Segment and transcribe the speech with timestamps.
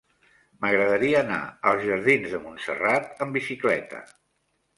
[0.63, 1.37] M'agradaria anar
[1.73, 4.03] als jardins de Montserrat amb bicicleta.